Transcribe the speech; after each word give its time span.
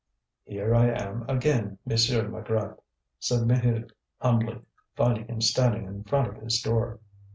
"Here 0.45 0.73
I 0.73 0.87
am 0.87 1.29
again, 1.29 1.77
Monsieur 1.85 2.27
Maigrat," 2.27 2.79
said 3.19 3.43
Maheude 3.43 3.91
humbly, 4.19 4.59
finding 4.95 5.27
him 5.27 5.41
standing 5.41 5.85
in 5.85 6.03
front 6.05 6.27
of 6.27 6.41
his 6.41 6.59
door. 6.59 6.99